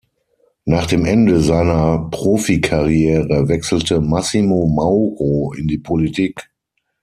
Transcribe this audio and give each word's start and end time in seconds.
Nach 0.65 0.87
dem 0.87 1.05
Ende 1.05 1.41
seiner 1.41 2.09
Profikarriere 2.09 3.47
wechselte 3.49 4.01
Massimo 4.01 4.65
Mauro 4.65 5.53
in 5.55 5.67
die 5.67 5.77
Politik. 5.77 6.49